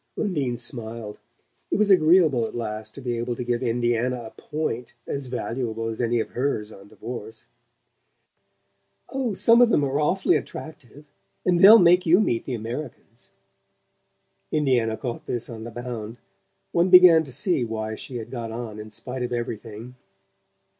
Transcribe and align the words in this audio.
Undine 0.17 0.57
smiled: 0.57 1.19
it 1.69 1.75
was 1.77 1.91
agreeable 1.91 2.47
at 2.47 2.55
last 2.55 2.95
to 2.95 3.01
be 3.01 3.19
able 3.19 3.35
to 3.35 3.43
give 3.43 3.61
Indiana 3.61 4.23
a 4.23 4.31
"point" 4.31 4.95
as 5.05 5.27
valuable 5.27 5.89
as 5.89 6.01
any 6.01 6.19
of 6.19 6.29
hers 6.31 6.71
on 6.71 6.87
divorce. 6.87 7.45
"Oh, 9.09 9.35
some 9.35 9.61
of 9.61 9.69
them 9.69 9.83
are 9.85 9.99
awfully 9.99 10.35
attractive; 10.37 11.05
and 11.45 11.59
THEY'LL 11.59 11.77
make 11.77 12.07
you 12.07 12.19
meet 12.19 12.45
the 12.45 12.55
Americans." 12.55 13.29
Indiana 14.51 14.97
caught 14.97 15.25
this 15.27 15.51
on 15.51 15.65
the 15.65 15.71
bound: 15.71 16.17
one 16.71 16.89
began 16.89 17.23
to 17.23 17.31
see 17.31 17.63
why 17.63 17.93
she 17.93 18.15
had 18.15 18.31
got 18.31 18.49
on 18.51 18.79
in 18.79 18.89
spite 18.89 19.21
of 19.21 19.31
everything. 19.31 19.93